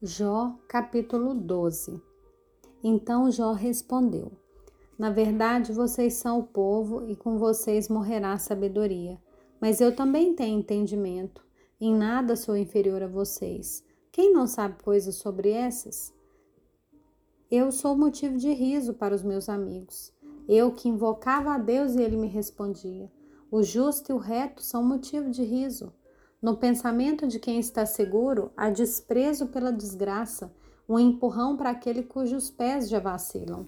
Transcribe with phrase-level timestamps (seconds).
[0.00, 2.00] Jó, capítulo 12
[2.84, 4.30] Então Jó respondeu:
[4.96, 9.20] Na verdade, vocês são o povo e com vocês morrerá a sabedoria.
[9.60, 11.44] Mas eu também tenho entendimento.
[11.80, 13.84] Em nada sou inferior a vocês.
[14.12, 16.14] Quem não sabe coisas sobre essas?
[17.50, 20.14] Eu sou motivo de riso para os meus amigos.
[20.48, 23.10] Eu que invocava a Deus e ele me respondia.
[23.50, 25.92] O justo e o reto são motivo de riso.
[26.40, 30.54] No pensamento de quem está seguro, há desprezo pela desgraça,
[30.88, 33.66] um empurrão para aquele cujos pés já vacilam.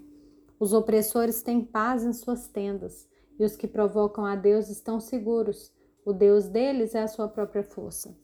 [0.59, 3.09] Os opressores têm paz em suas tendas,
[3.39, 5.73] e os que provocam a Deus estão seguros.
[6.05, 8.17] O Deus deles é a sua própria força.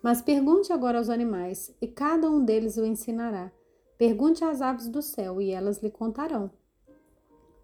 [0.00, 3.50] Mas pergunte agora aos animais, e cada um deles o ensinará.
[3.98, 6.52] Pergunte às aves do céu, e elas lhe contarão.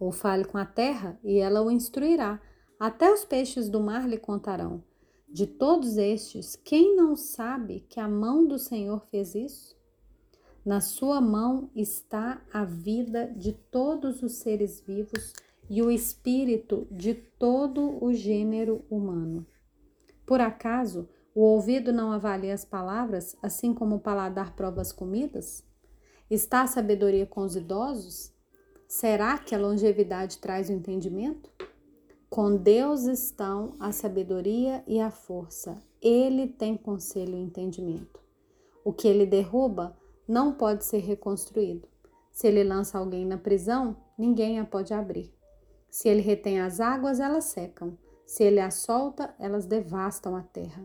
[0.01, 2.41] Ou fale com a terra, e ela o instruirá.
[2.81, 4.83] Até os peixes do mar lhe contarão.
[5.35, 9.77] De todos estes, quem não sabe que a mão do Senhor fez isso?
[10.65, 15.33] Na sua mão está a vida de todos os seres vivos
[15.69, 19.45] e o espírito de todo o gênero humano.
[20.25, 25.65] Por acaso o ouvido não avalia as palavras, assim como o paladar prova as comidas?
[26.31, 28.33] Está a sabedoria com os idosos?
[28.87, 31.51] Será que a longevidade traz o entendimento?
[32.35, 35.81] Com Deus estão a sabedoria e a força.
[36.03, 38.21] Ele tem conselho e entendimento.
[38.85, 41.87] O que ele derruba não pode ser reconstruído.
[42.33, 45.33] Se ele lança alguém na prisão, ninguém a pode abrir.
[45.89, 47.97] Se ele retém as águas, elas secam.
[48.27, 50.85] Se ele as solta, elas devastam a terra.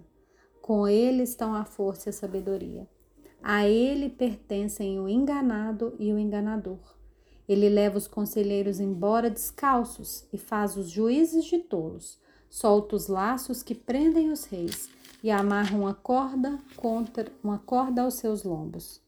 [0.62, 2.88] Com ele estão a força e a sabedoria.
[3.42, 6.99] A ele pertencem o enganado e o enganador.
[7.50, 13.64] Ele leva os conselheiros embora descalços e faz os juízes de tolos, solta os laços
[13.64, 14.88] que prendem os reis
[15.24, 19.02] e amarra uma corda contra uma corda aos seus lombos.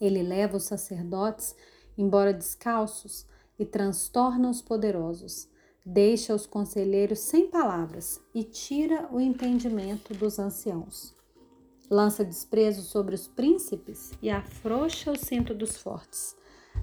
[0.00, 1.54] Ele leva os sacerdotes
[1.96, 3.24] embora descalços
[3.56, 5.48] e transtorna os poderosos.
[5.86, 11.14] Deixa os conselheiros sem palavras e tira o entendimento dos anciãos.
[11.88, 16.36] Lança desprezo sobre os príncipes e afrouxa o cinto dos fortes.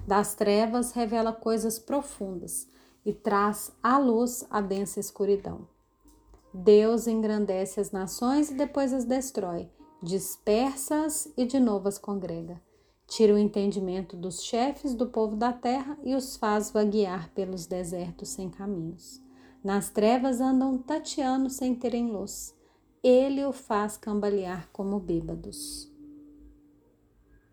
[0.06, 2.68] Das trevas revela coisas profundas
[3.04, 5.66] e traz à luz a densa escuridão.
[6.52, 9.68] Deus engrandece as nações e depois as destrói,
[10.02, 12.60] dispersa-as e de novo as congrega.
[13.06, 18.28] Tira o entendimento dos chefes do povo da terra e os faz vaguear pelos desertos
[18.28, 19.22] sem caminhos.
[19.64, 22.54] Nas trevas andam tateando sem terem luz.
[23.02, 25.90] Ele o faz cambalear como bêbados.